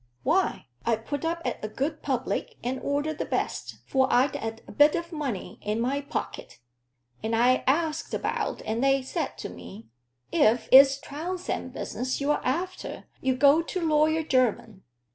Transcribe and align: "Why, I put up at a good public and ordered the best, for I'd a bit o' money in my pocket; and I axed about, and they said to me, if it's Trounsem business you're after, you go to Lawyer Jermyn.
"Why, 0.23 0.65
I 0.83 0.95
put 0.95 1.23
up 1.23 1.43
at 1.45 1.63
a 1.63 1.67
good 1.67 2.01
public 2.01 2.55
and 2.63 2.79
ordered 2.79 3.19
the 3.19 3.25
best, 3.25 3.77
for 3.85 4.11
I'd 4.11 4.63
a 4.67 4.71
bit 4.71 4.95
o' 4.95 5.03
money 5.15 5.59
in 5.61 5.79
my 5.79 6.01
pocket; 6.01 6.57
and 7.21 7.35
I 7.35 7.63
axed 7.67 8.11
about, 8.11 8.63
and 8.63 8.83
they 8.83 9.03
said 9.03 9.37
to 9.37 9.49
me, 9.49 9.89
if 10.31 10.67
it's 10.71 10.97
Trounsem 10.99 11.69
business 11.69 12.19
you're 12.19 12.41
after, 12.43 13.03
you 13.21 13.35
go 13.35 13.61
to 13.61 13.79
Lawyer 13.79 14.23
Jermyn. 14.23 14.81